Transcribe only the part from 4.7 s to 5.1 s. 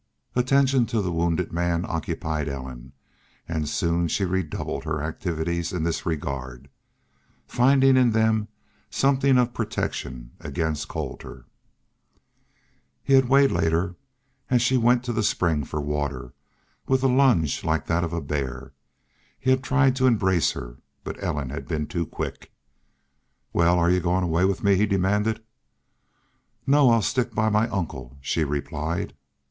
her